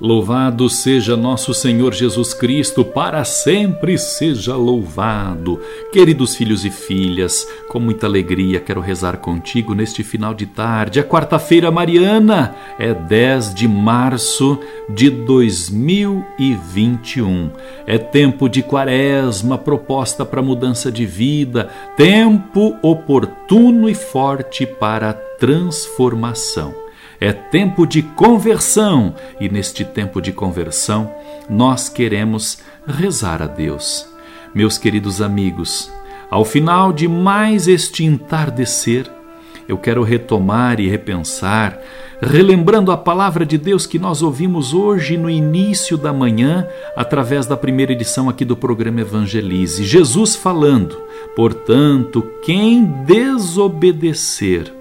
Louvado 0.00 0.68
seja 0.70 1.14
nosso 1.14 1.52
Senhor 1.52 1.92
Jesus 1.92 2.32
Cristo, 2.32 2.82
para 2.82 3.22
sempre 3.22 3.98
seja 3.98 4.56
louvado. 4.56 5.60
Queridos 5.92 6.34
filhos 6.34 6.64
e 6.64 6.70
filhas, 6.70 7.46
com 7.68 7.78
muita 7.78 8.06
alegria 8.06 8.60
quero 8.60 8.80
rezar 8.80 9.18
contigo 9.18 9.74
neste 9.74 10.02
final 10.02 10.32
de 10.32 10.46
tarde. 10.46 11.00
A 11.00 11.04
quarta-feira 11.04 11.70
mariana 11.70 12.56
é 12.78 12.94
10 12.94 13.54
de 13.54 13.68
março 13.68 14.58
de 14.88 15.10
2021. 15.10 17.50
É 17.86 17.98
tempo 17.98 18.48
de 18.48 18.62
quaresma, 18.62 19.58
proposta 19.58 20.24
para 20.24 20.40
mudança 20.40 20.90
de 20.90 21.04
vida, 21.04 21.68
tempo 21.94 22.74
oportuno 22.80 23.86
e 23.86 23.94
forte 23.94 24.64
para 24.64 25.12
transformação. 25.12 26.79
É 27.20 27.34
tempo 27.34 27.86
de 27.86 28.02
conversão 28.02 29.14
e 29.38 29.46
neste 29.46 29.84
tempo 29.84 30.22
de 30.22 30.32
conversão 30.32 31.12
nós 31.50 31.86
queremos 31.86 32.60
rezar 32.86 33.42
a 33.42 33.46
Deus. 33.46 34.08
Meus 34.54 34.78
queridos 34.78 35.20
amigos, 35.20 35.92
ao 36.30 36.46
final 36.46 36.94
de 36.94 37.06
mais 37.06 37.68
este 37.68 38.04
entardecer, 38.04 39.04
eu 39.68 39.76
quero 39.76 40.02
retomar 40.02 40.80
e 40.80 40.88
repensar, 40.88 41.78
relembrando 42.22 42.90
a 42.90 42.96
palavra 42.96 43.44
de 43.44 43.58
Deus 43.58 43.86
que 43.86 43.98
nós 43.98 44.22
ouvimos 44.22 44.72
hoje 44.72 45.18
no 45.18 45.28
início 45.28 45.98
da 45.98 46.14
manhã, 46.14 46.66
através 46.96 47.44
da 47.44 47.56
primeira 47.56 47.92
edição 47.92 48.30
aqui 48.30 48.46
do 48.46 48.56
programa 48.56 49.02
Evangelize. 49.02 49.84
Jesus 49.84 50.34
falando: 50.34 50.98
portanto, 51.36 52.22
quem 52.42 52.82
desobedecer 53.04 54.79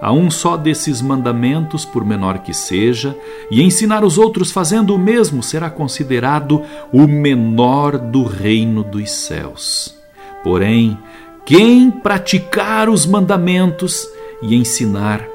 a 0.00 0.12
um 0.12 0.30
só 0.30 0.56
desses 0.56 1.02
mandamentos, 1.02 1.84
por 1.84 2.04
menor 2.04 2.38
que 2.38 2.54
seja, 2.54 3.16
e 3.50 3.62
ensinar 3.62 4.02
os 4.02 4.16
outros 4.16 4.50
fazendo 4.50 4.94
o 4.94 4.98
mesmo, 4.98 5.42
será 5.42 5.68
considerado 5.68 6.62
o 6.90 7.06
menor 7.06 7.98
do 7.98 8.24
reino 8.24 8.82
dos 8.82 9.10
céus. 9.10 9.94
Porém, 10.42 10.98
quem 11.44 11.90
praticar 11.90 12.88
os 12.88 13.04
mandamentos 13.04 14.08
e 14.42 14.54
ensinar 14.54 15.26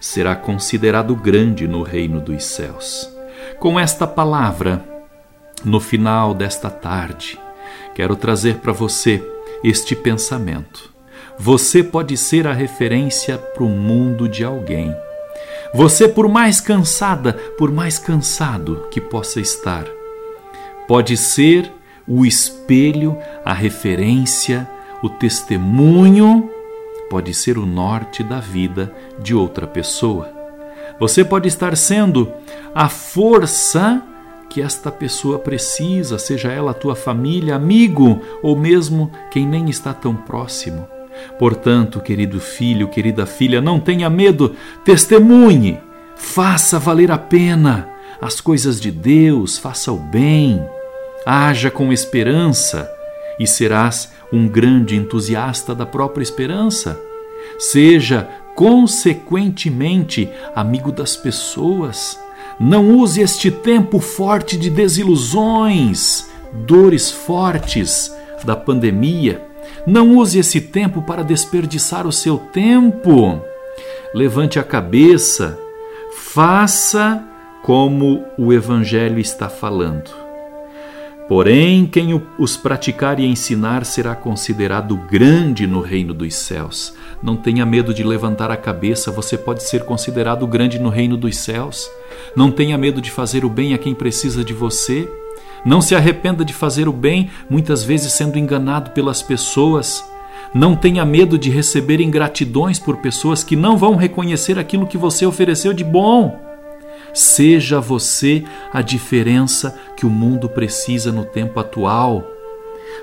será 0.00 0.34
considerado 0.34 1.14
grande 1.14 1.66
no 1.66 1.82
reino 1.82 2.20
dos 2.20 2.44
céus. 2.44 3.10
Com 3.58 3.78
esta 3.78 4.06
palavra, 4.06 4.84
no 5.64 5.80
final 5.80 6.34
desta 6.34 6.70
tarde, 6.70 7.38
quero 7.94 8.16
trazer 8.16 8.56
para 8.56 8.72
você 8.72 9.22
este 9.62 9.94
pensamento 9.94 10.93
você 11.38 11.82
pode 11.82 12.16
ser 12.16 12.46
a 12.46 12.52
referência 12.52 13.36
para 13.36 13.64
o 13.64 13.68
mundo 13.68 14.28
de 14.28 14.44
alguém. 14.44 14.94
Você, 15.74 16.06
por 16.06 16.28
mais 16.28 16.60
cansada, 16.60 17.32
por 17.58 17.72
mais 17.72 17.98
cansado 17.98 18.86
que 18.90 19.00
possa 19.00 19.40
estar, 19.40 19.84
pode 20.86 21.16
ser 21.16 21.70
o 22.06 22.24
espelho, 22.24 23.18
a 23.44 23.52
referência, 23.52 24.68
o 25.02 25.08
testemunho, 25.08 26.48
pode 27.10 27.34
ser 27.34 27.58
o 27.58 27.66
norte 27.66 28.22
da 28.22 28.38
vida 28.38 28.94
de 29.18 29.34
outra 29.34 29.66
pessoa. 29.66 30.30
Você 31.00 31.24
pode 31.24 31.48
estar 31.48 31.76
sendo 31.76 32.32
a 32.74 32.88
força 32.88 34.00
que 34.48 34.62
esta 34.62 34.92
pessoa 34.92 35.40
precisa, 35.40 36.18
seja 36.18 36.52
ela 36.52 36.72
tua 36.72 36.94
família, 36.94 37.56
amigo 37.56 38.22
ou 38.40 38.56
mesmo 38.56 39.10
quem 39.32 39.44
nem 39.44 39.68
está 39.68 39.92
tão 39.92 40.14
próximo. 40.14 40.93
Portanto, 41.38 42.00
querido 42.00 42.40
filho, 42.40 42.88
querida 42.88 43.26
filha, 43.26 43.60
não 43.60 43.80
tenha 43.80 44.08
medo, 44.08 44.54
testemunhe, 44.84 45.78
faça 46.16 46.78
valer 46.78 47.10
a 47.10 47.18
pena 47.18 47.94
as 48.24 48.40
coisas 48.40 48.80
de 48.80 48.90
Deus, 48.90 49.58
faça 49.58 49.92
o 49.92 49.98
bem, 49.98 50.66
haja 51.26 51.70
com 51.70 51.92
esperança 51.92 52.90
e 53.38 53.46
serás 53.46 54.12
um 54.32 54.48
grande 54.48 54.96
entusiasta 54.96 55.74
da 55.74 55.84
própria 55.84 56.22
esperança. 56.22 56.98
Seja, 57.58 58.26
consequentemente, 58.54 60.30
amigo 60.54 60.90
das 60.90 61.16
pessoas. 61.16 62.18
Não 62.58 62.96
use 62.96 63.20
este 63.20 63.50
tempo 63.50 64.00
forte 64.00 64.56
de 64.56 64.70
desilusões, 64.70 66.26
dores 66.66 67.10
fortes 67.10 68.10
da 68.42 68.56
pandemia 68.56 69.42
não 69.86 70.16
use 70.16 70.38
esse 70.38 70.60
tempo 70.60 71.02
para 71.02 71.22
desperdiçar 71.22 72.06
o 72.06 72.12
seu 72.12 72.38
tempo. 72.38 73.40
Levante 74.14 74.58
a 74.58 74.64
cabeça, 74.64 75.58
faça 76.16 77.22
como 77.62 78.24
o 78.38 78.52
Evangelho 78.52 79.18
está 79.18 79.48
falando. 79.48 80.24
Porém, 81.26 81.86
quem 81.86 82.20
os 82.38 82.56
praticar 82.56 83.18
e 83.18 83.24
ensinar 83.24 83.86
será 83.86 84.14
considerado 84.14 84.94
grande 85.10 85.66
no 85.66 85.80
reino 85.80 86.12
dos 86.12 86.34
céus. 86.34 86.94
Não 87.22 87.34
tenha 87.34 87.64
medo 87.64 87.94
de 87.94 88.04
levantar 88.04 88.50
a 88.50 88.56
cabeça, 88.58 89.10
você 89.10 89.38
pode 89.38 89.62
ser 89.62 89.84
considerado 89.84 90.46
grande 90.46 90.78
no 90.78 90.90
reino 90.90 91.16
dos 91.16 91.38
céus. 91.38 91.90
Não 92.36 92.50
tenha 92.50 92.76
medo 92.76 93.00
de 93.00 93.10
fazer 93.10 93.42
o 93.42 93.48
bem 93.48 93.72
a 93.72 93.78
quem 93.78 93.94
precisa 93.94 94.44
de 94.44 94.52
você. 94.52 95.08
Não 95.64 95.80
se 95.80 95.94
arrependa 95.94 96.44
de 96.44 96.52
fazer 96.52 96.88
o 96.88 96.92
bem, 96.92 97.30
muitas 97.48 97.82
vezes 97.82 98.12
sendo 98.12 98.38
enganado 98.38 98.90
pelas 98.90 99.22
pessoas. 99.22 100.04
Não 100.52 100.76
tenha 100.76 101.04
medo 101.04 101.38
de 101.38 101.50
receber 101.50 102.00
ingratidões 102.00 102.78
por 102.78 102.98
pessoas 102.98 103.42
que 103.42 103.56
não 103.56 103.76
vão 103.76 103.96
reconhecer 103.96 104.58
aquilo 104.58 104.86
que 104.86 104.98
você 104.98 105.24
ofereceu 105.24 105.72
de 105.72 105.82
bom. 105.82 106.38
Seja 107.14 107.80
você 107.80 108.44
a 108.72 108.82
diferença 108.82 109.78
que 109.96 110.04
o 110.04 110.10
mundo 110.10 110.48
precisa 110.48 111.10
no 111.10 111.24
tempo 111.24 111.58
atual. 111.58 112.33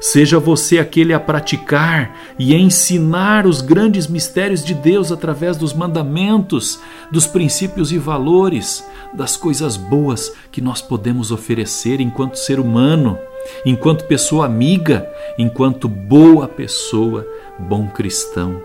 Seja 0.02 0.40
você 0.40 0.80
aquele 0.80 1.14
a 1.14 1.20
praticar 1.20 2.18
e 2.40 2.56
ensinar 2.56 3.46
os 3.46 3.62
grandes 3.62 4.08
mistérios 4.08 4.66
de 4.66 4.74
Deus 4.74 5.12
através 5.12 5.56
dos 5.56 5.74
mandamentos, 5.74 6.80
dos 7.12 7.28
princípios 7.28 7.92
e 7.92 8.00
valores, 8.00 8.84
das 9.14 9.38
coisas 9.38 9.78
boas 9.78 10.34
que 10.52 10.60
nós 10.60 10.82
podemos 10.82 11.32
oferecer 11.32 12.02
enquanto 12.02 12.40
ser 12.40 12.60
humano, 12.60 13.16
enquanto 13.64 14.08
pessoa 14.08 14.48
amiga, 14.48 15.08
enquanto 15.38 15.88
boa 15.88 16.48
pessoa, 16.48 17.24
bom 17.60 17.88
cristão. 17.88 18.60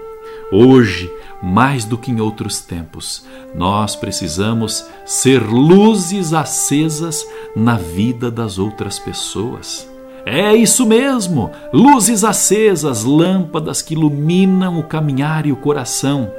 Hoje, 0.50 1.12
mais 1.42 1.84
do 1.84 1.98
que 1.98 2.10
em 2.10 2.18
outros 2.18 2.60
tempos, 2.60 3.26
nós 3.54 3.94
precisamos 3.94 4.86
ser 5.04 5.42
luzes 5.42 6.32
acesas 6.32 7.26
na 7.54 7.76
vida 7.76 8.30
das 8.30 8.58
outras 8.58 8.98
pessoas. 8.98 9.95
É 10.28 10.52
isso 10.56 10.84
mesmo! 10.84 11.52
Luzes 11.72 12.24
acesas, 12.24 13.04
lâmpadas 13.04 13.80
que 13.80 13.94
iluminam 13.94 14.76
o 14.76 14.82
caminhar 14.82 15.46
e 15.46 15.52
o 15.52 15.56
coração 15.56 16.32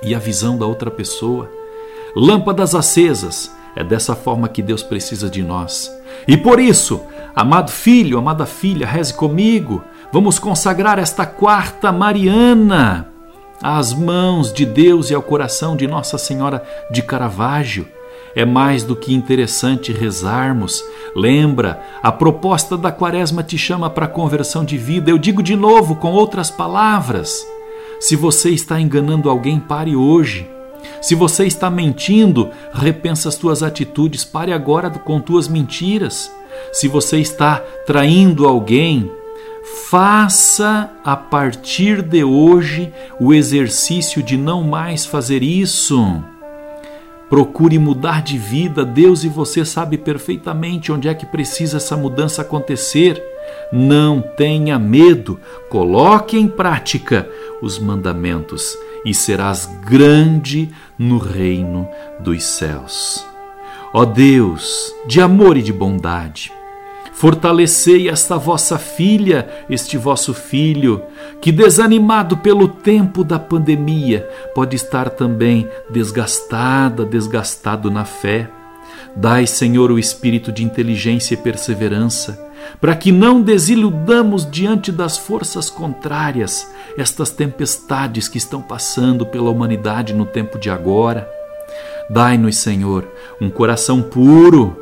e 0.00 0.14
a 0.14 0.18
visão 0.20 0.56
da 0.56 0.64
outra 0.64 0.92
pessoa. 0.92 1.50
Lâmpadas 2.14 2.72
acesas, 2.72 3.52
é 3.74 3.82
dessa 3.82 4.14
forma 4.14 4.48
que 4.48 4.62
Deus 4.62 4.84
precisa 4.84 5.28
de 5.28 5.42
nós. 5.42 5.92
E 6.28 6.36
por 6.36 6.60
isso, 6.60 7.00
amado 7.34 7.72
filho, 7.72 8.16
amada 8.16 8.46
filha, 8.46 8.86
reze 8.86 9.12
comigo. 9.12 9.82
Vamos 10.12 10.38
consagrar 10.38 10.96
esta 10.96 11.26
quarta 11.26 11.90
Mariana 11.90 13.08
às 13.60 13.92
mãos 13.92 14.52
de 14.52 14.64
Deus 14.64 15.10
e 15.10 15.14
ao 15.14 15.22
coração 15.22 15.76
de 15.76 15.88
Nossa 15.88 16.16
Senhora 16.16 16.62
de 16.92 17.02
Caravaggio 17.02 17.88
é 18.34 18.44
mais 18.44 18.82
do 18.84 18.94
que 18.94 19.14
interessante 19.14 19.92
rezarmos. 19.92 20.84
Lembra, 21.14 21.82
a 22.02 22.12
proposta 22.12 22.76
da 22.76 22.92
Quaresma 22.92 23.42
te 23.42 23.58
chama 23.58 23.90
para 23.90 24.06
a 24.06 24.08
conversão 24.08 24.64
de 24.64 24.78
vida. 24.78 25.10
Eu 25.10 25.18
digo 25.18 25.42
de 25.42 25.56
novo, 25.56 25.96
com 25.96 26.12
outras 26.12 26.50
palavras. 26.50 27.46
Se 27.98 28.16
você 28.16 28.50
está 28.50 28.80
enganando 28.80 29.28
alguém, 29.28 29.58
pare 29.58 29.96
hoje. 29.96 30.48
Se 31.02 31.14
você 31.14 31.46
está 31.46 31.70
mentindo, 31.70 32.50
repensa 32.72 33.28
as 33.28 33.36
tuas 33.36 33.62
atitudes, 33.62 34.24
pare 34.24 34.52
agora 34.52 34.90
com 34.90 35.20
tuas 35.20 35.48
mentiras. 35.48 36.32
Se 36.72 36.88
você 36.88 37.18
está 37.18 37.62
traindo 37.86 38.46
alguém, 38.46 39.10
faça 39.88 40.90
a 41.04 41.16
partir 41.16 42.02
de 42.02 42.24
hoje 42.24 42.92
o 43.18 43.34
exercício 43.34 44.22
de 44.22 44.36
não 44.36 44.62
mais 44.62 45.04
fazer 45.04 45.42
isso. 45.42 46.22
Procure 47.30 47.78
mudar 47.78 48.22
de 48.22 48.36
vida, 48.36 48.84
Deus 48.84 49.22
e 49.22 49.28
você 49.28 49.64
sabe 49.64 49.96
perfeitamente 49.96 50.90
onde 50.90 51.08
é 51.08 51.14
que 51.14 51.24
precisa 51.24 51.76
essa 51.76 51.96
mudança 51.96 52.42
acontecer. 52.42 53.22
Não 53.72 54.20
tenha 54.20 54.80
medo, 54.80 55.38
coloque 55.68 56.36
em 56.36 56.48
prática 56.48 57.28
os 57.62 57.78
mandamentos 57.78 58.76
e 59.04 59.14
serás 59.14 59.66
grande 59.86 60.70
no 60.98 61.18
reino 61.18 61.88
dos 62.18 62.42
céus. 62.42 63.24
Ó 63.94 64.04
Deus, 64.04 64.92
de 65.06 65.20
amor 65.20 65.56
e 65.56 65.62
de 65.62 65.72
bondade, 65.72 66.52
fortalecei 67.20 68.08
esta 68.08 68.38
vossa 68.38 68.78
filha, 68.78 69.46
este 69.68 69.98
vosso 69.98 70.32
filho, 70.32 71.02
que 71.38 71.52
desanimado 71.52 72.38
pelo 72.38 72.66
tempo 72.66 73.22
da 73.22 73.38
pandemia, 73.38 74.26
pode 74.54 74.74
estar 74.74 75.10
também 75.10 75.68
desgastada, 75.90 77.04
desgastado 77.04 77.90
na 77.90 78.06
fé. 78.06 78.48
Dai, 79.14 79.46
Senhor, 79.46 79.90
o 79.90 79.98
espírito 79.98 80.50
de 80.50 80.64
inteligência 80.64 81.34
e 81.34 81.36
perseverança, 81.36 82.42
para 82.80 82.96
que 82.96 83.12
não 83.12 83.42
desiludamos 83.42 84.50
diante 84.50 84.90
das 84.90 85.18
forças 85.18 85.68
contrárias, 85.68 86.66
estas 86.96 87.28
tempestades 87.28 88.28
que 88.28 88.38
estão 88.38 88.62
passando 88.62 89.26
pela 89.26 89.50
humanidade 89.50 90.14
no 90.14 90.24
tempo 90.24 90.58
de 90.58 90.70
agora. 90.70 91.30
Dai-nos, 92.08 92.56
Senhor, 92.56 93.06
um 93.38 93.50
coração 93.50 94.00
puro, 94.00 94.74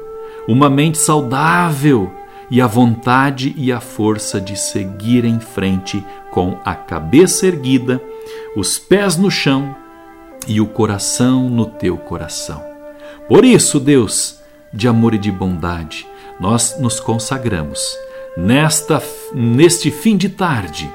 uma 0.46 0.70
mente 0.70 0.98
saudável 0.98 2.12
e 2.50 2.60
a 2.60 2.66
vontade 2.66 3.54
e 3.56 3.72
a 3.72 3.80
força 3.80 4.40
de 4.40 4.56
seguir 4.56 5.24
em 5.24 5.38
frente 5.38 6.04
com 6.30 6.58
a 6.64 6.74
cabeça 6.74 7.46
erguida, 7.46 8.00
os 8.56 8.78
pés 8.78 9.16
no 9.16 9.30
chão 9.30 9.74
e 10.46 10.60
o 10.60 10.66
coração 10.66 11.48
no 11.48 11.66
teu 11.66 11.96
coração. 11.96 12.62
Por 13.28 13.44
isso, 13.44 13.78
Deus, 13.78 14.38
de 14.72 14.88
amor 14.88 15.14
e 15.14 15.18
de 15.18 15.30
bondade, 15.30 16.06
nós 16.40 16.78
nos 16.78 17.00
consagramos 17.00 17.80
nesta 18.36 19.02
neste 19.34 19.90
fim 19.90 20.16
de 20.16 20.28
tarde 20.28 20.90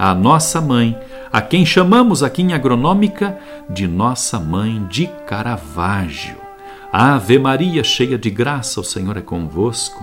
à 0.00 0.14
nossa 0.14 0.62
mãe, 0.62 0.98
a 1.30 1.42
quem 1.42 1.66
chamamos 1.66 2.22
aqui 2.22 2.40
em 2.40 2.54
agronômica 2.54 3.38
de 3.68 3.86
nossa 3.86 4.40
mãe 4.40 4.82
de 4.88 5.06
Caravaggio. 5.26 6.36
Ave 6.90 7.38
Maria, 7.38 7.84
cheia 7.84 8.16
de 8.16 8.30
graça, 8.30 8.80
o 8.80 8.84
Senhor 8.84 9.18
é 9.18 9.20
convosco. 9.20 10.02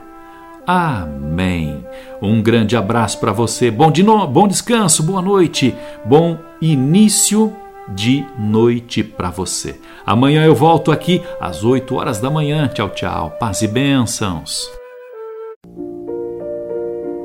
Amém. 0.71 1.85
Um 2.21 2.41
grande 2.41 2.77
abraço 2.77 3.19
para 3.19 3.33
você. 3.33 3.69
Bom, 3.69 3.91
de 3.91 4.03
no... 4.03 4.25
bom 4.25 4.47
descanso, 4.47 5.03
boa 5.03 5.21
noite, 5.21 5.75
bom 6.05 6.37
início 6.61 7.53
de 7.89 8.25
noite 8.39 9.03
para 9.03 9.29
você. 9.29 9.77
Amanhã 10.05 10.45
eu 10.45 10.55
volto 10.55 10.89
aqui 10.89 11.21
às 11.41 11.65
8 11.65 11.93
horas 11.93 12.21
da 12.21 12.29
manhã. 12.29 12.69
Tchau, 12.69 12.89
tchau. 12.89 13.31
Paz 13.37 13.61
e 13.61 13.67
bênçãos. 13.67 14.80